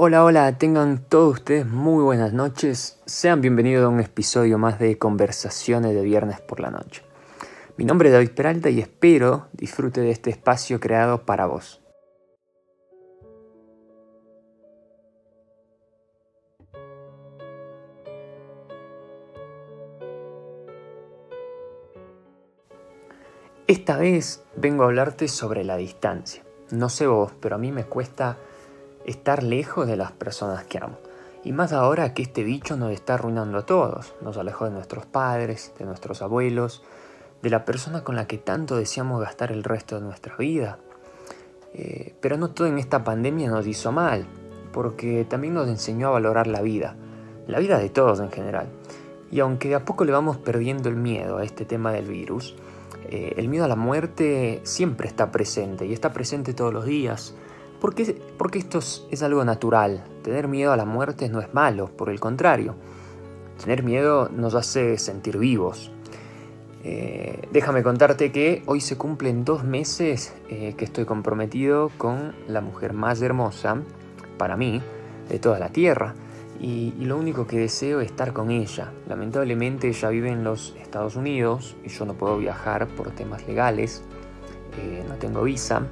Hola, 0.00 0.22
hola, 0.22 0.58
tengan 0.58 0.98
todos 1.08 1.38
ustedes 1.38 1.66
muy 1.66 2.04
buenas 2.04 2.32
noches. 2.32 3.00
Sean 3.04 3.40
bienvenidos 3.40 3.84
a 3.84 3.88
un 3.88 3.98
episodio 3.98 4.56
más 4.56 4.78
de 4.78 4.96
Conversaciones 4.96 5.92
de 5.92 6.02
Viernes 6.02 6.40
por 6.40 6.60
la 6.60 6.70
Noche. 6.70 7.02
Mi 7.76 7.84
nombre 7.84 8.08
es 8.08 8.12
David 8.12 8.30
Peralta 8.30 8.70
y 8.70 8.78
espero 8.78 9.48
disfrute 9.50 10.00
de 10.00 10.12
este 10.12 10.30
espacio 10.30 10.78
creado 10.78 11.26
para 11.26 11.46
vos. 11.46 11.80
Esta 23.66 23.96
vez 23.96 24.44
vengo 24.54 24.84
a 24.84 24.86
hablarte 24.86 25.26
sobre 25.26 25.64
la 25.64 25.76
distancia. 25.76 26.44
No 26.70 26.88
sé 26.88 27.08
vos, 27.08 27.32
pero 27.40 27.56
a 27.56 27.58
mí 27.58 27.72
me 27.72 27.82
cuesta 27.82 28.38
estar 29.08 29.42
lejos 29.42 29.86
de 29.86 29.96
las 29.96 30.12
personas 30.12 30.64
que 30.64 30.78
amo. 30.78 30.98
Y 31.42 31.52
más 31.52 31.72
ahora 31.72 32.12
que 32.12 32.22
este 32.22 32.44
bicho 32.44 32.76
nos 32.76 32.92
está 32.92 33.14
arruinando 33.14 33.58
a 33.58 33.66
todos. 33.66 34.14
Nos 34.20 34.36
alejó 34.36 34.66
de 34.66 34.72
nuestros 34.72 35.06
padres, 35.06 35.72
de 35.78 35.86
nuestros 35.86 36.20
abuelos, 36.20 36.82
de 37.42 37.50
la 37.50 37.64
persona 37.64 38.04
con 38.04 38.16
la 38.16 38.26
que 38.26 38.38
tanto 38.38 38.76
deseamos 38.76 39.20
gastar 39.22 39.50
el 39.50 39.64
resto 39.64 39.94
de 39.94 40.02
nuestra 40.02 40.36
vida. 40.36 40.78
Eh, 41.72 42.14
pero 42.20 42.36
no 42.36 42.50
todo 42.50 42.66
en 42.66 42.78
esta 42.78 43.04
pandemia 43.04 43.48
nos 43.48 43.66
hizo 43.66 43.92
mal, 43.92 44.26
porque 44.72 45.24
también 45.24 45.54
nos 45.54 45.68
enseñó 45.68 46.08
a 46.08 46.12
valorar 46.12 46.46
la 46.46 46.60
vida, 46.60 46.96
la 47.46 47.58
vida 47.60 47.78
de 47.78 47.88
todos 47.88 48.20
en 48.20 48.30
general. 48.30 48.68
Y 49.30 49.40
aunque 49.40 49.68
de 49.68 49.76
a 49.76 49.84
poco 49.84 50.04
le 50.04 50.12
vamos 50.12 50.36
perdiendo 50.36 50.88
el 50.88 50.96
miedo 50.96 51.38
a 51.38 51.44
este 51.44 51.64
tema 51.64 51.92
del 51.92 52.06
virus, 52.06 52.56
eh, 53.08 53.34
el 53.36 53.48
miedo 53.48 53.64
a 53.64 53.68
la 53.68 53.76
muerte 53.76 54.60
siempre 54.64 55.08
está 55.08 55.30
presente 55.30 55.86
y 55.86 55.92
está 55.92 56.12
presente 56.12 56.52
todos 56.52 56.74
los 56.74 56.84
días 56.84 57.34
porque, 57.80 58.20
porque 58.36 58.58
esto 58.58 58.78
es, 58.78 59.22
algo 59.22 59.44
natural. 59.44 60.04
Tener 60.22 60.48
miedo 60.48 60.72
a 60.72 60.76
la 60.76 60.84
muerte 60.84 61.28
no 61.28 61.40
es 61.40 61.52
malo, 61.54 61.88
por 61.88 62.10
el 62.10 62.20
contrario. 62.20 62.74
Tener 63.62 63.82
miedo 63.82 64.28
nos 64.28 64.54
hace 64.54 64.98
sentir 64.98 65.38
vivos. 65.38 65.90
Eh, 66.84 67.48
déjame 67.52 67.82
contarte 67.82 68.30
que 68.32 68.62
hoy 68.66 68.80
se 68.80 68.96
cumplen 68.96 69.44
dos 69.44 69.64
meses 69.64 70.34
eh, 70.48 70.74
que 70.76 70.84
estoy 70.84 71.04
comprometido 71.04 71.90
con 71.98 72.34
la 72.46 72.60
mujer 72.60 72.92
más 72.92 73.20
hermosa, 73.20 73.82
para 74.38 74.56
mí, 74.56 74.80
de 75.28 75.38
toda 75.38 75.58
la 75.58 75.70
tierra. 75.70 76.14
Y, 76.60 76.92
lo 76.98 77.16
único 77.16 77.46
que 77.46 77.58
deseo 77.58 78.00
es 78.00 78.10
estar 78.10 78.32
con 78.32 78.50
ella. 78.50 78.92
Lamentablemente 79.08 79.88
ella 79.88 80.08
vive 80.08 80.30
en 80.30 80.42
los 80.42 80.74
Estados 80.80 81.14
Unidos 81.14 81.76
y 81.84 81.88
yo 81.88 82.04
no 82.04 82.14
puedo 82.14 82.38
viajar 82.38 82.88
por 82.88 83.10
temas 83.12 83.46
legales. 83.46 84.02
Eh, 84.78 85.04
no 85.08 85.14
tengo 85.14 85.42
visa 85.42 85.86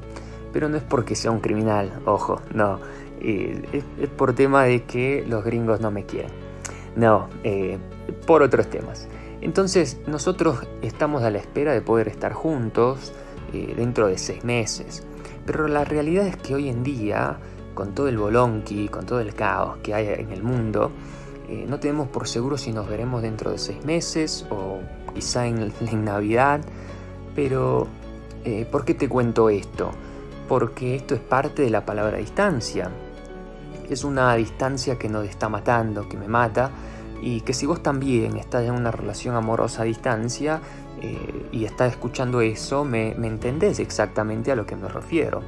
pero 0.57 0.71
no 0.71 0.79
es 0.79 0.83
porque 0.83 1.15
sea 1.15 1.31
un 1.31 1.41
criminal, 1.41 2.01
ojo, 2.07 2.41
no. 2.55 2.81
Eh, 3.21 3.85
es, 4.01 4.09
por 4.09 4.33
tema 4.33 4.65
de 4.65 4.85
que 4.85 5.23
los 5.29 5.45
gringos 5.45 5.83
no 5.83 5.91
me 5.91 6.07
quieren. 6.07 6.31
No, 6.97 7.29
eh, 7.45 7.77
por 8.27 8.41
otros 8.41 8.71
temas. 8.71 9.07
Entonces 9.43 9.99
nosotros 10.07 10.67
estamos 10.81 11.25
a 11.25 11.31
la 11.31 11.37
espera 11.37 11.75
de 11.75 11.83
poder 11.83 12.09
estar 12.09 12.33
juntos 12.33 13.13
eh, 13.53 13.75
dentro 13.77 14.07
de 14.07 14.17
seis 14.17 14.45
meses. 14.45 15.07
Pero 15.45 15.69
la 15.69 15.85
realidad 15.85 16.27
es 16.27 16.39
que 16.39 16.55
hoy 16.55 16.71
en 16.71 16.83
día, 16.83 17.37
con 17.75 17.95
todo 17.95 18.09
el 18.09 18.17
bolonqui, 18.17 18.89
con 18.89 19.05
todo 19.05 19.21
el 19.21 19.35
caos 19.35 19.77
que 19.83 19.93
hay 19.93 20.07
en 20.07 20.33
el 20.33 20.43
mundo, 20.43 20.91
no 21.69 21.79
tenemos 21.81 22.09
por 22.09 22.29
seguro 22.29 22.57
si 22.57 22.73
nos 22.73 22.89
veremos 22.89 23.21
dentro 23.21 23.51
de 23.51 23.59
seis 23.59 23.85
meses 23.85 24.47
o 24.49 24.81
quizá 25.15 25.47
en, 25.47 25.71
en 25.83 26.05
Navidad. 26.07 26.63
Pero, 27.35 27.89
¿por 28.73 28.87
qué 28.87 28.95
te 28.95 29.07
cuento 29.07 29.51
esto? 29.51 29.93
Porque 30.49 30.95
esto 30.95 31.15
es 31.15 31.21
parte 31.21 31.63
de 31.63 31.71
la 31.71 31.85
palabra 31.85 32.19
distancia. 32.19 32.91
Es 33.89 34.05
una 34.05 34.35
distancia 34.35 34.99
que 34.99 35.09
nos 35.09 35.27
está 35.27 35.49
matando, 35.49 36.09
que 36.09 36.17
me 36.17 36.29
mata, 36.29 36.71
y 37.23 37.41
que 37.41 37.55
si 37.55 37.67
vos 37.67 37.83
también 37.83 38.37
estás 38.37 38.65
en 38.65 38.73
una 38.73 38.91
relación 38.91 39.37
amorosa 39.37 39.83
a 39.83 39.85
distancia 39.85 40.61
eh, 41.01 41.49
y 41.53 41.65
estás 41.65 41.93
escuchando 41.93 42.41
eso, 42.41 42.85
me, 42.85 43.15
me 43.17 43.27
entendés 43.27 43.79
exactamente 43.79 44.53
a 44.53 44.57
lo 44.57 44.67
que 44.67 44.77
me 44.77 44.89
refiero. 44.89 45.43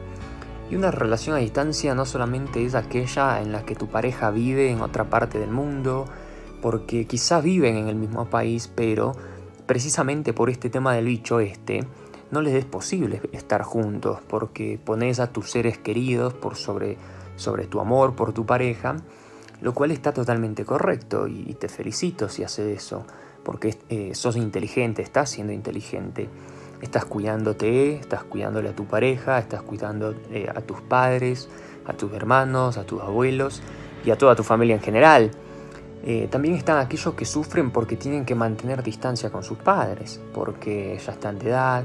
Y 0.71 0.77
una 0.77 0.91
relación 0.91 1.35
a 1.37 1.39
distancia 1.39 1.95
no 1.95 2.05
solamente 2.05 2.65
es 2.65 2.75
aquella 2.75 3.41
en 3.41 3.53
la 3.53 3.65
que 3.65 3.75
tu 3.75 3.89
pareja 3.89 4.31
vive 4.31 4.71
en 4.71 4.83
otra 4.83 5.05
parte 5.05 5.39
del 5.39 5.51
mundo, 5.51 6.07
porque 6.61 7.07
quizás 7.07 7.43
viven 7.43 7.77
en 7.77 7.89
el 7.89 7.97
mismo 7.97 8.27
país, 8.27 8.71
pero 8.75 9.13
precisamente 9.67 10.33
por 10.33 10.51
este 10.51 10.71
tema 10.71 10.95
del 10.95 11.07
bicho 11.07 11.41
este, 11.41 11.87
no 12.31 12.43
les 12.43 12.55
es 12.55 12.65
posible 12.65 13.21
estar 13.33 13.63
juntos 13.63 14.19
porque 14.29 14.79
pones 14.83 15.21
a 15.21 15.33
tus 15.33 15.51
seres 15.51 15.79
queridos 15.79 16.35
por 16.35 16.57
sobre, 16.57 16.97
sobre 17.37 17.67
tu 17.67 17.81
amor 17.81 18.15
por 18.15 18.33
tu 18.33 18.45
pareja, 18.45 18.97
lo 19.61 19.75
cual 19.75 19.91
está 19.91 20.13
totalmente 20.13 20.65
correcto 20.65 21.27
y, 21.27 21.55
te 21.55 21.69
felicito 21.69 22.29
si 22.29 22.45
haces 22.45 22.77
eso, 22.77 23.05
porque 23.45 23.77
eh, 23.89 24.15
sos 24.15 24.37
inteligente, 24.37 25.03
estás 25.03 25.31
siendo 25.31 25.53
inteligente. 25.53 26.29
Estás 26.81 27.05
cuidándote, 27.05 27.97
estás 27.97 28.23
cuidándole 28.23 28.69
a 28.69 28.77
tu 28.77 28.85
pareja, 28.85 29.41
estás 29.41 29.63
cuidando 29.63 30.15
eh, 30.31 30.49
a 30.55 30.61
tus 30.61 30.81
padres, 30.81 31.49
a 31.85 31.93
tus 31.93 32.13
hermanos, 32.13 32.79
a 32.79 32.85
tus 32.85 33.03
abuelos 33.03 33.63
y 34.05 34.13
a 34.13 34.19
toda 34.19 34.37
tu 34.37 34.45
familia 34.45 34.77
en 34.77 34.81
general. 34.81 35.33
Eh, 36.05 36.29
también 36.31 36.55
están 36.55 36.79
aquellos 36.79 37.15
que 37.15 37.25
sufren 37.25 37.73
porque 37.73 37.97
tienen 37.97 38.25
que 38.25 38.37
mantener 38.37 38.85
distancia 38.85 39.31
con 39.31 39.43
sus 39.43 39.59
padres, 39.59 40.21
porque 40.33 40.97
ya 41.05 41.13
están 41.13 41.41
de 41.41 41.49
edad, 41.49 41.85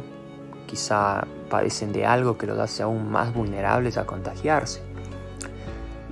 quizá 0.66 1.26
padecen 1.50 1.94
de 1.94 2.06
algo 2.06 2.38
que 2.38 2.48
los 2.48 2.60
hace 2.60 2.84
aún 2.84 3.12
más 3.12 3.34
vulnerables 3.34 3.98
a 3.98 4.06
contagiarse. 4.06 4.82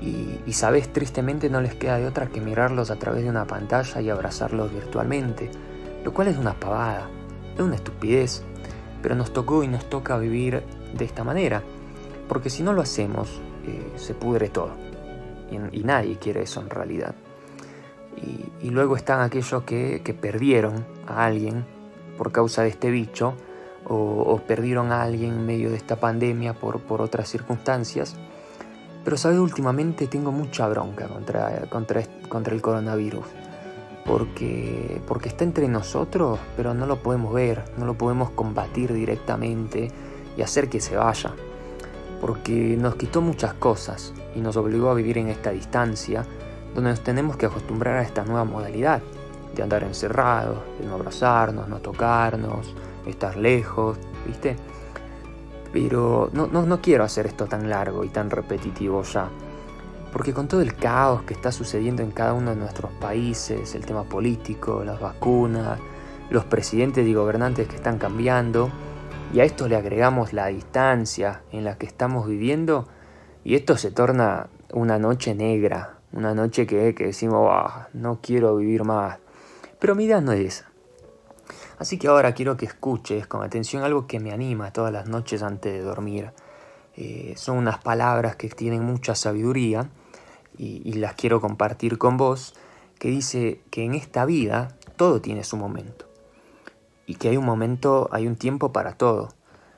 Y, 0.02 0.54
sabes, 0.54 0.92
tristemente 0.92 1.50
no 1.50 1.62
les 1.62 1.76
queda 1.76 1.98
de 1.98 2.08
otra 2.08 2.28
que 2.28 2.42
mirarlos 2.42 2.90
a 2.90 2.96
través 2.96 3.24
de 3.24 3.30
una 3.30 3.46
pantalla 3.46 4.02
y 4.02 4.10
abrazarlos 4.10 4.74
virtualmente, 4.74 5.52
lo 6.04 6.12
cual 6.12 6.28
es 6.28 6.38
una 6.38 6.60
pavada, 6.60 7.08
es 7.56 7.62
una 7.62 7.76
estupidez, 7.76 8.42
pero 9.04 9.16
nos 9.16 9.32
tocó 9.32 9.64
y 9.64 9.68
nos 9.68 9.90
toca 9.90 10.18
vivir 10.18 10.64
de 10.98 11.06
esta 11.06 11.24
manera, 11.24 11.62
porque 12.28 12.50
si 12.50 12.64
no 12.64 12.74
lo 12.74 12.82
hacemos, 12.82 13.42
eh, 13.68 13.94
se 13.96 14.16
pudre 14.16 14.50
todo, 14.50 14.72
y, 15.52 15.84
nadie 15.84 16.18
quiere 16.18 16.42
eso 16.44 16.62
en 16.62 16.70
realidad. 16.72 17.14
Y, 18.62 18.70
luego 18.72 18.96
están 18.96 19.22
aquellos 19.22 19.64
que, 19.64 20.02
que 20.04 20.14
perdieron 20.14 20.86
a 21.08 21.26
alguien 21.26 21.66
por 22.18 22.32
causa 22.32 22.64
de 22.64 22.70
este 22.70 22.90
bicho, 22.90 23.36
o, 23.86 24.40
perdieron 24.48 24.92
a 24.92 25.04
alguien 25.04 25.34
en 25.34 25.46
medio 25.46 25.70
de 25.70 25.78
esta 25.78 25.96
pandemia 25.96 26.54
por, 26.54 26.80
por 26.82 27.02
otras 27.02 27.30
circunstancias. 27.30 28.16
Pero 29.04 29.18
sabes, 29.18 29.40
últimamente 29.40 30.08
tengo 30.08 30.32
mucha 30.32 30.68
bronca 30.68 31.08
contra, 31.08 31.68
contra, 31.70 32.04
contra 32.30 32.54
el 32.54 32.62
coronavirus. 32.62 33.26
Porque, 34.06 35.02
porque 35.08 35.30
está 35.30 35.44
entre 35.44 35.68
nosotros, 35.68 36.40
pero 36.58 36.74
no 36.74 36.86
lo 36.86 37.02
podemos 37.02 37.34
ver, 37.34 37.64
no 37.78 37.86
lo 37.86 37.96
podemos 37.96 38.32
combatir 38.32 38.94
directamente 38.94 39.90
y 40.38 40.42
hacer 40.42 40.70
que 40.70 40.80
se 40.80 40.96
vaya. 40.96 41.34
Porque 42.20 42.76
nos 42.80 42.96
quitó 42.96 43.22
muchas 43.22 43.54
cosas 43.56 44.14
y 44.36 44.40
nos 44.40 44.58
obligó 44.58 44.90
a 44.90 44.94
vivir 44.94 45.18
en 45.18 45.28
esta 45.28 45.52
distancia, 45.52 46.26
donde 46.74 46.92
nos 46.92 47.02
tenemos 47.02 47.38
que 47.38 47.48
acostumbrar 47.48 47.98
a 47.98 48.02
esta 48.04 48.24
nueva 48.24 48.44
modalidad 48.44 49.02
de 49.56 49.64
andar 49.64 49.84
encerrados, 49.84 50.60
de 50.80 50.86
no 50.86 50.96
abrazarnos, 50.96 51.68
no 51.68 51.80
tocarnos, 51.80 52.74
estar 53.06 53.38
lejos, 53.38 53.98
¿viste? 54.26 54.56
Pero 55.74 56.30
no, 56.34 56.48
no, 56.48 56.82
quiero 56.82 57.04
hacer 57.04 57.26
esto 57.26 57.46
tan 57.46 57.70
largo 57.70 58.04
y 58.04 58.10
tan 58.10 58.30
repetitivo 58.30 59.04
ya. 59.04 59.30
Porque 60.12 60.34
con 60.34 60.48
todo 60.48 60.62
el 60.62 60.76
caos 60.76 61.24
que 61.24 61.34
está 61.34 61.52
sucediendo 61.52 62.04
en 62.04 62.12
cada 62.12 62.34
uno 62.34 62.50
de 62.50 62.58
nuestros 62.58 62.92
países, 62.94 63.76
el 63.76 63.86
tema 63.86 64.04
político, 64.04 64.84
las 64.84 65.00
vacunas, 65.00 65.80
los 66.30 66.44
presidentes 66.44 67.08
y 67.08 67.14
gobernantes 67.14 67.68
que 67.68 67.78
están 67.78 67.98
cambiando, 67.98 68.70
y 69.34 69.40
a 69.40 69.46
esto 69.46 69.70
le 69.70 69.78
agregamos 69.78 70.34
la 70.34 70.48
distancia 70.48 71.44
en 71.54 71.64
la 71.64 71.78
que 71.78 71.86
estamos 71.86 72.28
viviendo, 72.28 72.88
y 73.46 73.56
esto 73.56 73.78
se 73.78 73.92
torna 73.92 74.50
una 74.74 75.00
noche 75.00 75.34
negra, 75.34 76.00
una 76.12 76.34
noche 76.34 76.68
que, 76.68 76.94
que 76.94 77.06
decimos, 77.06 77.48
ah, 77.50 77.88
no 77.94 78.20
quiero 78.22 78.58
vivir 78.58 78.84
más. 78.84 79.20
Pero 79.80 79.96
mi 79.96 80.04
idea 80.04 80.20
no 80.20 80.34
es 80.34 80.42
esa. 80.42 80.71
Así 81.82 81.98
que 81.98 82.08
ahora 82.08 82.36
quiero 82.36 82.58
que 82.58 82.68
escuches 82.68 83.26
con 83.26 83.42
atención 83.42 83.82
algo 83.82 84.06
que 84.06 84.20
me 84.20 84.32
anima 84.32 84.72
todas 84.72 84.94
las 84.94 85.08
noches 85.08 85.42
antes 85.42 85.74
de 85.74 85.82
dormir. 85.82 86.32
Eh, 86.96 87.34
son 87.38 87.58
unas 87.58 87.80
palabras 87.80 88.36
que 88.36 88.50
tienen 88.50 88.84
mucha 88.84 89.16
sabiduría 89.16 89.90
y, 90.56 90.94
las 90.94 91.16
quiero 91.16 91.42
compartir 91.42 91.98
con 91.98 92.18
vos, 92.18 92.54
que 93.00 93.08
dice 93.08 93.64
que 93.72 93.84
en 93.84 93.96
esta 93.96 94.26
vida 94.26 94.78
todo 94.96 95.22
tiene 95.22 95.44
su 95.44 95.58
momento 95.58 96.06
y 97.08 97.16
que 97.16 97.30
hay 97.30 97.38
un 97.38 97.46
momento, 97.46 98.10
hay 98.12 98.28
un 98.28 98.36
tiempo 98.36 98.72
para 98.72 98.94
todo. 98.94 99.30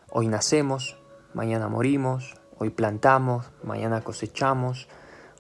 Hoy 0.10 0.28
nacemos, 0.28 0.98
mañana 1.34 1.70
morimos, 1.70 2.36
hoy 2.58 2.70
plantamos, 2.70 3.50
mañana 3.64 4.02
cosechamos, 4.02 4.90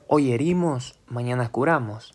hoy 0.07 0.31
herimos, 0.31 0.97
mañana 1.07 1.49
curamos, 1.49 2.13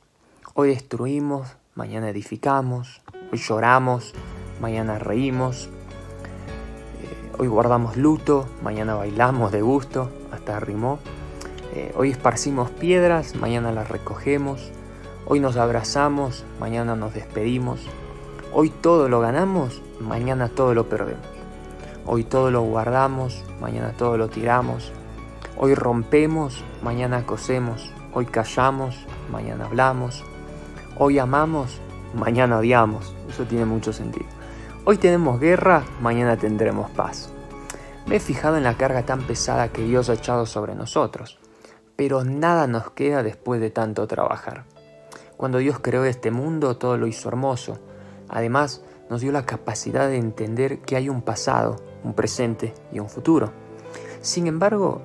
hoy 0.54 0.70
destruimos, 0.70 1.58
mañana 1.74 2.08
edificamos, 2.08 3.02
hoy 3.30 3.38
lloramos, 3.38 4.14
mañana 4.60 4.98
reímos, 4.98 5.68
eh, 7.02 7.32
hoy 7.38 7.48
guardamos 7.48 7.96
luto, 7.96 8.46
mañana 8.62 8.94
bailamos 8.94 9.52
de 9.52 9.62
gusto, 9.62 10.10
hasta 10.32 10.60
rimó. 10.60 10.98
Eh, 11.74 11.92
hoy 11.96 12.10
esparcimos 12.10 12.70
piedras, 12.70 13.36
mañana 13.36 13.72
las 13.72 13.88
recogemos. 13.88 14.70
Hoy 15.26 15.40
nos 15.40 15.56
abrazamos, 15.56 16.44
mañana 16.58 16.96
nos 16.96 17.14
despedimos. 17.14 17.80
Hoy 18.52 18.70
todo 18.70 19.08
lo 19.08 19.20
ganamos, 19.20 19.82
mañana 20.00 20.48
todo 20.48 20.74
lo 20.74 20.88
perdemos. 20.88 21.26
Hoy 22.06 22.24
todo 22.24 22.50
lo 22.50 22.62
guardamos, 22.62 23.44
mañana 23.60 23.92
todo 23.92 24.16
lo 24.16 24.28
tiramos. 24.28 24.92
Hoy 25.58 25.74
rompemos, 25.74 26.64
mañana 26.82 27.26
cosemos. 27.26 27.92
Hoy 28.14 28.24
callamos, 28.24 28.96
mañana 29.30 29.66
hablamos. 29.66 30.24
Hoy 30.96 31.18
amamos, 31.18 31.80
mañana 32.14 32.58
odiamos. 32.58 33.14
Eso 33.28 33.44
tiene 33.44 33.66
mucho 33.66 33.92
sentido. 33.92 34.37
Hoy 34.90 34.96
tenemos 34.96 35.38
guerra, 35.38 35.84
mañana 36.00 36.38
tendremos 36.38 36.90
paz. 36.90 37.28
Me 38.06 38.16
he 38.16 38.20
fijado 38.20 38.56
en 38.56 38.64
la 38.64 38.78
carga 38.78 39.02
tan 39.02 39.20
pesada 39.20 39.68
que 39.68 39.82
Dios 39.82 40.08
ha 40.08 40.14
echado 40.14 40.46
sobre 40.46 40.74
nosotros, 40.74 41.38
pero 41.94 42.24
nada 42.24 42.66
nos 42.66 42.92
queda 42.92 43.22
después 43.22 43.60
de 43.60 43.68
tanto 43.68 44.06
trabajar. 44.06 44.64
Cuando 45.36 45.58
Dios 45.58 45.78
creó 45.80 46.06
este 46.06 46.30
mundo, 46.30 46.78
todo 46.78 46.96
lo 46.96 47.06
hizo 47.06 47.28
hermoso. 47.28 47.78
Además, 48.30 48.82
nos 49.10 49.20
dio 49.20 49.30
la 49.30 49.44
capacidad 49.44 50.08
de 50.08 50.16
entender 50.16 50.78
que 50.78 50.96
hay 50.96 51.10
un 51.10 51.20
pasado, 51.20 51.76
un 52.02 52.14
presente 52.14 52.72
y 52.90 52.98
un 52.98 53.10
futuro. 53.10 53.52
Sin 54.22 54.46
embargo, 54.46 55.02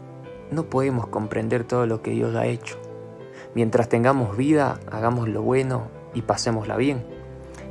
no 0.50 0.64
podemos 0.70 1.08
comprender 1.08 1.66
todo 1.66 1.88
lo 1.88 2.02
que 2.02 2.12
Dios 2.12 2.34
ha 2.38 2.46
hecho. 2.46 2.78
Mientras 3.54 3.90
tengamos 3.90 4.38
vida, 4.38 4.80
hagamos 4.90 5.28
lo 5.28 5.42
bueno 5.42 5.90
y 6.14 6.22
pasémosla 6.22 6.78
bien. 6.78 7.13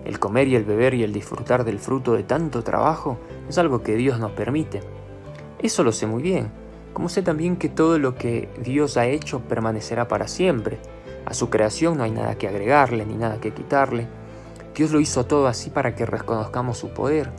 El 0.04 0.18
comer 0.18 0.48
y 0.48 0.56
el 0.56 0.64
beber 0.64 0.94
y 0.94 1.04
el 1.04 1.12
disfrutar 1.12 1.64
del 1.64 1.78
fruto 1.78 2.14
de 2.14 2.24
tanto 2.24 2.62
trabajo 2.62 3.18
es 3.48 3.58
algo 3.58 3.82
que 3.82 3.94
Dios 3.96 4.18
nos 4.18 4.32
permite. 4.32 4.80
Eso 5.60 5.84
lo 5.84 5.92
sé 5.92 6.06
muy 6.06 6.22
bien, 6.22 6.50
como 6.92 7.08
sé 7.08 7.22
también 7.22 7.56
que 7.56 7.68
todo 7.68 7.98
lo 7.98 8.16
que 8.16 8.48
Dios 8.62 8.96
ha 8.96 9.06
hecho 9.06 9.40
permanecerá 9.40 10.08
para 10.08 10.28
siempre. 10.28 10.78
A 11.24 11.34
su 11.34 11.50
creación 11.50 11.96
no 11.96 12.04
hay 12.04 12.10
nada 12.10 12.36
que 12.36 12.48
agregarle 12.48 13.06
ni 13.06 13.14
nada 13.14 13.40
que 13.40 13.52
quitarle. 13.52 14.08
Dios 14.74 14.90
lo 14.90 15.00
hizo 15.00 15.24
todo 15.24 15.46
así 15.46 15.70
para 15.70 15.94
que 15.94 16.04
reconozcamos 16.04 16.78
su 16.78 16.88
poder. 16.88 17.30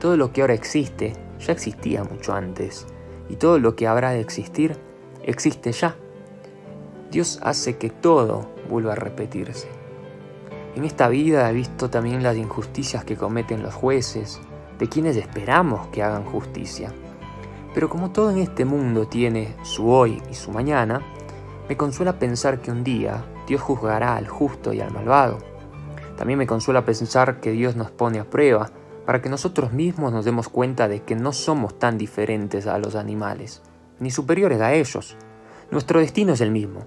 Todo 0.00 0.16
lo 0.16 0.32
que 0.32 0.40
ahora 0.40 0.54
existe 0.54 1.12
ya 1.38 1.52
existía 1.52 2.04
mucho 2.04 2.32
antes, 2.32 2.86
y 3.28 3.36
todo 3.36 3.58
lo 3.58 3.76
que 3.76 3.86
habrá 3.86 4.10
de 4.10 4.20
existir 4.20 4.76
existe 5.22 5.72
ya. 5.72 5.96
Dios 7.10 7.38
hace 7.42 7.76
que 7.76 7.90
todo 7.90 8.48
vuelva 8.68 8.92
a 8.92 8.96
repetirse. 8.96 9.68
En 10.76 10.84
esta 10.84 11.08
vida 11.08 11.50
he 11.50 11.52
visto 11.52 11.90
también 11.90 12.22
las 12.22 12.36
injusticias 12.36 13.04
que 13.04 13.16
cometen 13.16 13.62
los 13.62 13.74
jueces, 13.74 14.40
de 14.78 14.88
quienes 14.88 15.16
esperamos 15.16 15.88
que 15.88 16.02
hagan 16.02 16.24
justicia. 16.24 16.92
Pero 17.74 17.88
como 17.88 18.10
todo 18.10 18.30
en 18.30 18.38
este 18.38 18.64
mundo 18.64 19.06
tiene 19.06 19.56
su 19.62 19.90
hoy 19.90 20.22
y 20.30 20.34
su 20.34 20.50
mañana, 20.50 21.02
me 21.68 21.76
consuela 21.76 22.18
pensar 22.18 22.60
que 22.60 22.70
un 22.70 22.84
día 22.84 23.24
Dios 23.46 23.60
juzgará 23.60 24.16
al 24.16 24.28
justo 24.28 24.72
y 24.72 24.80
al 24.80 24.92
malvado. 24.92 25.38
También 26.16 26.38
me 26.38 26.46
consuela 26.46 26.84
pensar 26.84 27.40
que 27.40 27.50
Dios 27.50 27.76
nos 27.76 27.90
pone 27.90 28.18
a 28.18 28.24
prueba 28.24 28.70
para 29.04 29.22
que 29.22 29.28
nosotros 29.28 29.72
mismos 29.72 30.12
nos 30.12 30.24
demos 30.24 30.48
cuenta 30.48 30.88
de 30.88 31.02
que 31.02 31.14
no 31.14 31.32
somos 31.32 31.78
tan 31.78 31.96
diferentes 31.96 32.66
a 32.66 32.78
los 32.78 32.94
animales, 32.94 33.62
ni 34.00 34.10
superiores 34.10 34.60
a 34.60 34.74
ellos. 34.74 35.16
Nuestro 35.70 36.00
destino 36.00 36.32
es 36.32 36.40
el 36.40 36.50
mismo, 36.50 36.84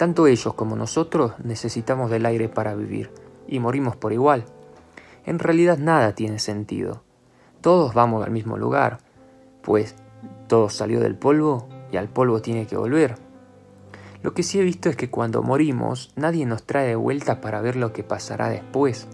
tanto 0.00 0.26
ellos 0.26 0.54
como 0.54 0.76
nosotros 0.76 1.34
necesitamos 1.44 2.10
del 2.10 2.24
aire 2.24 2.48
para 2.48 2.74
vivir, 2.74 3.12
y 3.46 3.58
morimos 3.58 3.96
por 3.96 4.14
igual. 4.14 4.46
En 5.26 5.38
realidad 5.38 5.76
nada 5.76 6.14
tiene 6.14 6.38
sentido. 6.38 7.02
Todos 7.60 7.92
vamos 7.92 8.24
al 8.24 8.30
mismo 8.30 8.56
lugar, 8.56 8.96
pues 9.60 9.94
todo 10.48 10.70
salió 10.70 11.00
del 11.00 11.16
polvo 11.16 11.68
y 11.92 11.98
al 11.98 12.08
polvo 12.08 12.40
tiene 12.40 12.66
que 12.66 12.78
volver. 12.78 13.16
Lo 14.22 14.32
que 14.32 14.42
sí 14.42 14.58
he 14.58 14.64
visto 14.64 14.88
es 14.88 14.96
que 14.96 15.10
cuando 15.10 15.42
morimos 15.42 16.14
nadie 16.16 16.46
nos 16.46 16.62
trae 16.62 16.88
de 16.88 16.96
vuelta 16.96 17.42
para 17.42 17.60
ver 17.60 17.76
lo 17.76 17.92
que 17.92 18.02
pasará 18.02 18.48
después. 18.48 19.06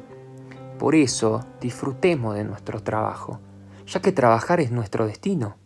Por 0.78 0.94
eso 0.94 1.44
disfrutemos 1.60 2.36
de 2.36 2.44
nuestro 2.44 2.80
trabajo, 2.84 3.40
ya 3.88 4.00
que 4.00 4.12
trabajar 4.12 4.60
es 4.60 4.70
nuestro 4.70 5.04
destino. 5.04 5.56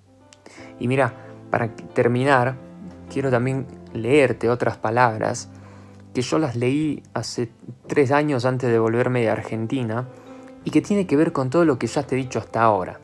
Y 0.78 0.88
mira, 0.88 1.12
para 1.50 1.75
terminar, 1.75 2.69
quiero 3.11 3.31
también 3.31 3.67
leerte 3.93 4.49
otras 4.49 4.79
palabras 4.79 5.51
que 6.15 6.23
yo 6.23 6.39
las 6.39 6.57
leí 6.57 7.03
hace 7.12 7.51
tres 7.87 8.11
años 8.11 8.45
antes 8.45 8.71
de 8.71 8.79
volverme 8.79 9.21
de 9.21 9.31
Argentina 9.31 10.09
y 10.65 10.71
que 10.71 10.81
tiene 10.81 11.07
que 11.07 11.17
ver 11.17 11.33
con 11.33 11.51
todo 11.51 11.65
lo 11.65 11.79
que 11.79 11.87
ya 11.87 12.03
te 12.03 12.15
he 12.15 12.19
dicho 12.19 12.39
hasta 12.39 12.62
ahora. 12.62 13.01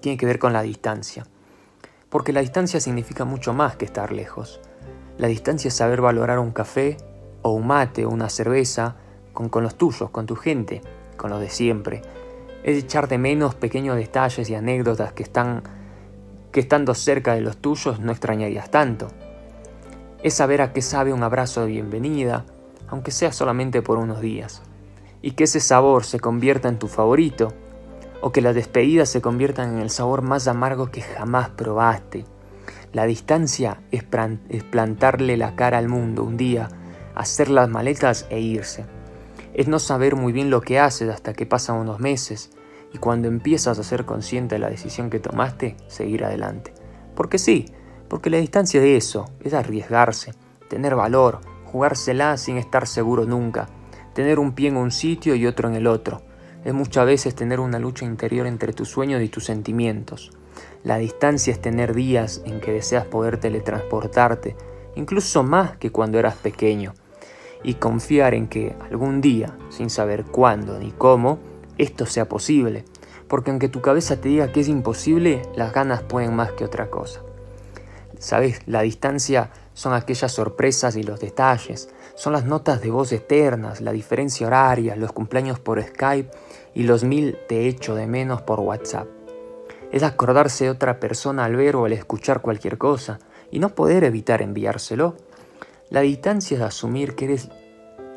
Tiene 0.00 0.16
que 0.16 0.26
ver 0.26 0.38
con 0.38 0.52
la 0.52 0.62
distancia. 0.62 1.26
Porque 2.08 2.32
la 2.32 2.40
distancia 2.40 2.80
significa 2.80 3.24
mucho 3.24 3.52
más 3.52 3.76
que 3.76 3.84
estar 3.84 4.12
lejos. 4.12 4.60
La 5.18 5.28
distancia 5.28 5.68
es 5.68 5.74
saber 5.74 6.00
valorar 6.00 6.38
un 6.38 6.52
café 6.52 6.96
o 7.42 7.50
un 7.50 7.66
mate 7.66 8.06
o 8.06 8.10
una 8.10 8.28
cerveza 8.28 8.96
con, 9.32 9.48
con 9.48 9.62
los 9.62 9.76
tuyos, 9.76 10.10
con 10.10 10.26
tu 10.26 10.36
gente, 10.36 10.80
con 11.16 11.30
los 11.30 11.40
de 11.40 11.50
siempre. 11.50 12.02
Es 12.62 12.76
echar 12.78 13.08
de 13.08 13.18
menos 13.18 13.54
pequeños 13.54 13.96
detalles 13.96 14.48
y 14.50 14.54
anécdotas 14.54 15.12
que 15.12 15.22
están 15.22 15.62
que 16.56 16.60
estando 16.60 16.94
cerca 16.94 17.34
de 17.34 17.42
los 17.42 17.58
tuyos 17.58 18.00
no 18.00 18.12
extrañarías 18.12 18.70
tanto 18.70 19.08
es 20.22 20.32
saber 20.32 20.62
a 20.62 20.72
qué 20.72 20.80
sabe 20.80 21.12
un 21.12 21.22
abrazo 21.22 21.60
de 21.60 21.66
bienvenida, 21.66 22.46
aunque 22.88 23.10
sea 23.10 23.30
solamente 23.30 23.82
por 23.82 23.98
unos 23.98 24.22
días, 24.22 24.62
y 25.20 25.32
que 25.32 25.44
ese 25.44 25.60
sabor 25.60 26.06
se 26.06 26.18
convierta 26.18 26.70
en 26.70 26.78
tu 26.78 26.88
favorito, 26.88 27.52
o 28.22 28.32
que 28.32 28.40
las 28.40 28.54
despedidas 28.54 29.10
se 29.10 29.20
conviertan 29.20 29.74
en 29.74 29.80
el 29.80 29.90
sabor 29.90 30.22
más 30.22 30.48
amargo 30.48 30.90
que 30.90 31.02
jamás 31.02 31.50
probaste. 31.50 32.24
La 32.94 33.04
distancia 33.04 33.82
es, 33.90 34.02
plantarle 34.02 35.36
la 35.36 35.56
cara 35.56 35.76
al 35.76 35.90
mundo 35.90 36.24
un 36.24 36.38
día, 36.38 36.70
hacer 37.14 37.50
las 37.50 37.68
maletas 37.68 38.24
e 38.30 38.40
irse. 38.40 38.86
Es 39.52 39.68
no 39.68 39.78
saber 39.78 40.16
muy 40.16 40.32
bien 40.32 40.48
lo 40.48 40.62
que 40.62 40.80
haces 40.80 41.10
hasta 41.10 41.34
que 41.34 41.44
pasan 41.44 41.76
unos 41.76 42.00
meses, 42.00 42.55
y 42.92 42.98
cuando 42.98 43.28
empiezas 43.28 43.78
a 43.78 43.84
ser 43.84 44.04
consciente 44.04 44.54
de 44.54 44.60
la 44.60 44.70
decisión 44.70 45.10
que 45.10 45.20
tomaste, 45.20 45.76
seguir 45.88 46.24
adelante. 46.24 46.72
Porque 47.14 47.38
sí, 47.38 47.66
porque 48.08 48.30
la 48.30 48.38
distancia 48.38 48.80
de 48.80 48.96
eso 48.96 49.26
es 49.42 49.54
arriesgarse, 49.54 50.32
tener 50.68 50.94
valor, 50.94 51.40
jugársela 51.64 52.36
sin 52.36 52.56
estar 52.56 52.86
seguro 52.86 53.24
nunca, 53.24 53.68
tener 54.14 54.38
un 54.38 54.52
pie 54.52 54.68
en 54.68 54.76
un 54.76 54.90
sitio 54.90 55.34
y 55.34 55.46
otro 55.46 55.68
en 55.68 55.74
el 55.74 55.86
otro. 55.86 56.22
Es 56.64 56.72
muchas 56.74 57.06
veces 57.06 57.34
tener 57.34 57.60
una 57.60 57.78
lucha 57.78 58.04
interior 58.04 58.46
entre 58.46 58.72
tus 58.72 58.88
sueños 58.88 59.22
y 59.22 59.28
tus 59.28 59.44
sentimientos. 59.44 60.32
La 60.82 60.98
distancia 60.98 61.52
es 61.52 61.60
tener 61.60 61.94
días 61.94 62.42
en 62.44 62.60
que 62.60 62.72
deseas 62.72 63.04
poder 63.04 63.38
teletransportarte, 63.38 64.56
incluso 64.94 65.42
más 65.42 65.76
que 65.76 65.90
cuando 65.90 66.18
eras 66.18 66.36
pequeño, 66.36 66.94
y 67.62 67.74
confiar 67.74 68.34
en 68.34 68.48
que 68.48 68.74
algún 68.88 69.20
día, 69.20 69.56
sin 69.68 69.90
saber 69.90 70.24
cuándo 70.24 70.78
ni 70.78 70.92
cómo, 70.92 71.38
esto 71.78 72.06
sea 72.06 72.28
posible, 72.28 72.84
porque 73.28 73.50
aunque 73.50 73.68
tu 73.68 73.80
cabeza 73.80 74.20
te 74.20 74.28
diga 74.28 74.52
que 74.52 74.60
es 74.60 74.68
imposible, 74.68 75.42
las 75.56 75.72
ganas 75.72 76.02
pueden 76.02 76.34
más 76.34 76.52
que 76.52 76.64
otra 76.64 76.90
cosa. 76.90 77.20
¿Sabes? 78.18 78.60
La 78.66 78.82
distancia 78.82 79.50
son 79.74 79.92
aquellas 79.92 80.32
sorpresas 80.32 80.96
y 80.96 81.02
los 81.02 81.20
detalles, 81.20 81.90
son 82.14 82.32
las 82.32 82.46
notas 82.46 82.80
de 82.80 82.90
voz 82.90 83.12
eternas, 83.12 83.82
la 83.82 83.92
diferencia 83.92 84.46
horaria, 84.46 84.96
los 84.96 85.12
cumpleaños 85.12 85.60
por 85.60 85.82
Skype 85.82 86.30
y 86.74 86.84
los 86.84 87.04
mil 87.04 87.36
te 87.46 87.68
echo 87.68 87.94
de 87.94 88.06
menos 88.06 88.40
por 88.40 88.60
WhatsApp. 88.60 89.06
Es 89.92 90.02
acordarse 90.02 90.64
de 90.64 90.70
otra 90.70 90.98
persona 90.98 91.44
al 91.44 91.56
ver 91.56 91.76
o 91.76 91.84
al 91.84 91.92
escuchar 91.92 92.40
cualquier 92.40 92.78
cosa 92.78 93.18
y 93.50 93.58
no 93.58 93.74
poder 93.74 94.04
evitar 94.04 94.40
enviárselo. 94.40 95.16
La 95.90 96.00
distancia 96.00 96.56
es 96.56 96.62
asumir 96.62 97.14
que 97.14 97.26
eres 97.26 97.50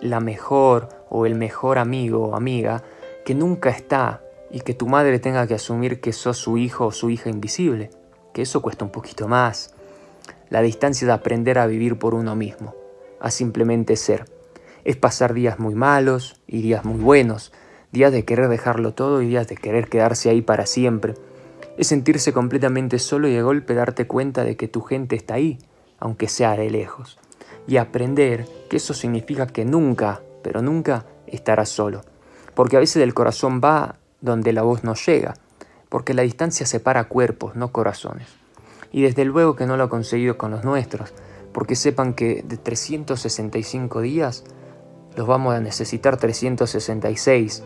la 0.01 0.21
mejor 0.21 0.89
o 1.09 1.25
el 1.25 1.35
mejor 1.35 1.77
amigo 1.77 2.29
o 2.29 2.35
amiga 2.35 2.83
que 3.29 3.35
nunca 3.35 3.69
está 3.69 4.23
y 4.49 4.61
que 4.61 4.73
tu 4.73 4.87
madre 4.87 5.19
tenga 5.19 5.45
que 5.45 5.53
asumir 5.53 6.01
que 6.01 6.13
sos 6.13 6.35
su 6.35 6.57
hijo 6.57 6.87
o 6.87 6.91
su 6.91 7.11
hija 7.11 7.29
invisible, 7.29 7.91
que 8.33 8.41
eso 8.41 8.63
cuesta 8.63 8.83
un 8.83 8.91
poquito 8.91 9.27
más 9.27 9.75
la 10.49 10.63
distancia 10.63 11.05
de 11.05 11.13
aprender 11.13 11.59
a 11.59 11.67
vivir 11.67 11.99
por 11.99 12.15
uno 12.15 12.35
mismo, 12.35 12.73
a 13.19 13.29
simplemente 13.29 13.97
ser. 13.97 14.25
Es 14.83 14.95
pasar 14.95 15.35
días 15.35 15.59
muy 15.59 15.75
malos 15.75 16.41
y 16.47 16.63
días 16.63 16.83
muy 16.85 16.99
buenos, 16.99 17.53
días 17.91 18.11
de 18.11 18.25
querer 18.25 18.47
dejarlo 18.47 18.95
todo 18.95 19.21
y 19.21 19.27
días 19.27 19.47
de 19.47 19.57
querer 19.57 19.89
quedarse 19.89 20.31
ahí 20.31 20.41
para 20.41 20.65
siempre. 20.65 21.13
Es 21.77 21.85
sentirse 21.85 22.33
completamente 22.33 22.97
solo 22.97 23.27
y 23.27 23.35
de 23.35 23.43
golpe 23.43 23.75
darte 23.75 24.07
cuenta 24.07 24.43
de 24.43 24.57
que 24.57 24.67
tu 24.67 24.81
gente 24.81 25.15
está 25.15 25.35
ahí, 25.35 25.59
aunque 25.99 26.29
sea 26.29 26.55
de 26.55 26.71
lejos. 26.71 27.19
Y 27.67 27.77
aprender 27.77 28.47
que 28.71 28.77
eso 28.77 28.95
significa 28.95 29.45
que 29.45 29.65
nunca, 29.65 30.19
pero 30.41 30.63
nunca 30.63 31.05
estarás 31.27 31.69
solo. 31.69 32.01
Porque 32.55 32.77
a 32.77 32.79
veces 32.79 33.03
el 33.03 33.13
corazón 33.13 33.61
va 33.63 33.95
donde 34.21 34.53
la 34.53 34.63
voz 34.63 34.83
no 34.83 34.95
llega, 34.95 35.35
porque 35.89 36.13
la 36.13 36.23
distancia 36.23 36.65
separa 36.65 37.05
cuerpos, 37.05 37.55
no 37.55 37.71
corazones 37.71 38.39
y 38.91 39.03
desde 39.03 39.25
luego 39.25 39.55
que 39.55 39.65
no 39.65 39.77
lo 39.77 39.85
ha 39.85 39.89
conseguido 39.89 40.37
con 40.37 40.51
los 40.51 40.63
nuestros, 40.63 41.13
porque 41.53 41.75
sepan 41.75 42.13
que 42.13 42.43
de 42.45 42.57
365 42.57 44.01
días 44.01 44.43
los 45.15 45.27
vamos 45.27 45.53
a 45.53 45.59
necesitar 45.59 46.17
366, 46.17 47.63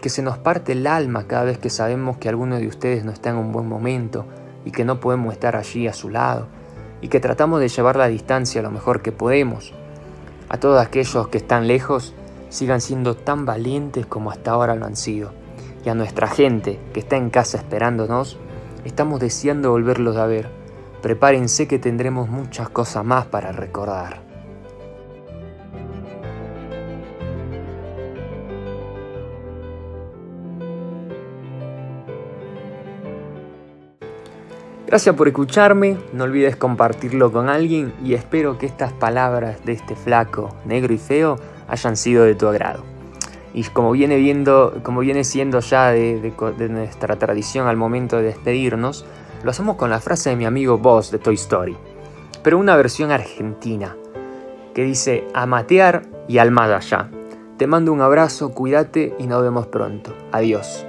que 0.00 0.08
se 0.08 0.22
nos 0.22 0.38
parte 0.38 0.72
el 0.72 0.86
alma 0.86 1.26
cada 1.26 1.44
vez 1.44 1.58
que 1.58 1.70
sabemos 1.70 2.18
que 2.18 2.28
alguno 2.28 2.56
de 2.56 2.66
ustedes 2.66 3.04
no 3.04 3.12
está 3.12 3.30
en 3.30 3.36
un 3.36 3.52
buen 3.52 3.66
momento 3.66 4.26
y 4.64 4.70
que 4.70 4.84
no 4.84 5.00
podemos 5.00 5.32
estar 5.32 5.56
allí 5.56 5.86
a 5.86 5.92
su 5.92 6.10
lado, 6.10 6.46
y 7.00 7.08
que 7.08 7.20
tratamos 7.20 7.60
de 7.60 7.68
llevar 7.68 7.96
la 7.96 8.08
distancia 8.08 8.62
lo 8.62 8.70
mejor 8.70 9.02
que 9.02 9.12
podemos. 9.12 9.74
A 10.48 10.58
todos 10.58 10.80
aquellos 10.80 11.28
que 11.28 11.38
están 11.38 11.66
lejos, 11.66 12.14
sigan 12.54 12.80
siendo 12.80 13.16
tan 13.16 13.44
valientes 13.44 14.06
como 14.06 14.30
hasta 14.30 14.52
ahora 14.52 14.76
lo 14.76 14.86
han 14.86 14.94
sido. 14.94 15.32
Y 15.84 15.88
a 15.88 15.94
nuestra 15.94 16.28
gente 16.28 16.78
que 16.92 17.00
está 17.00 17.16
en 17.16 17.28
casa 17.28 17.58
esperándonos, 17.58 18.38
estamos 18.84 19.18
deseando 19.18 19.72
volverlos 19.72 20.16
a 20.16 20.26
ver. 20.26 20.48
Prepárense 21.02 21.66
que 21.66 21.80
tendremos 21.80 22.28
muchas 22.28 22.68
cosas 22.68 23.04
más 23.04 23.26
para 23.26 23.50
recordar. 23.50 24.22
Gracias 34.86 35.16
por 35.16 35.26
escucharme, 35.26 35.98
no 36.12 36.22
olvides 36.22 36.54
compartirlo 36.54 37.32
con 37.32 37.48
alguien 37.48 37.92
y 38.04 38.14
espero 38.14 38.58
que 38.58 38.66
estas 38.66 38.92
palabras 38.92 39.64
de 39.64 39.72
este 39.72 39.96
flaco, 39.96 40.54
negro 40.64 40.94
y 40.94 40.98
feo 40.98 41.36
hayan 41.68 41.96
sido 41.96 42.24
de 42.24 42.34
tu 42.34 42.46
agrado. 42.48 42.82
Y 43.52 43.62
como 43.64 43.92
viene, 43.92 44.16
viendo, 44.16 44.80
como 44.82 45.00
viene 45.00 45.22
siendo 45.22 45.60
ya 45.60 45.90
de, 45.90 46.32
nuestra 46.68 47.16
tradición 47.16 47.68
al 47.68 47.76
momento 47.76 48.16
de 48.16 48.24
despedirnos, 48.24 49.06
lo 49.44 49.50
hacemos 49.50 49.76
con 49.76 49.90
la 49.90 50.00
frase 50.00 50.30
de 50.30 50.36
mi 50.36 50.44
amigo 50.44 50.78
Boss 50.78 51.10
de 51.10 51.18
Toy 51.18 51.34
Story, 51.34 51.76
pero 52.42 52.58
una 52.58 52.76
versión 52.76 53.12
argentina, 53.12 53.96
que 54.74 54.82
dice 54.82 55.24
amatear 55.34 56.02
y 56.26 56.38
al 56.38 56.50
más 56.50 56.70
allá. 56.70 57.10
Te 57.56 57.68
mando 57.68 57.92
un 57.92 58.00
abrazo, 58.00 58.50
cuídate 58.52 59.14
y 59.18 59.28
nos 59.28 59.42
vemos 59.42 59.68
pronto. 59.68 60.12
Adiós. 60.32 60.84